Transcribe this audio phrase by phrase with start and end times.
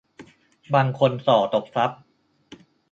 [0.73, 1.99] บางคนส่อตบทรัพย์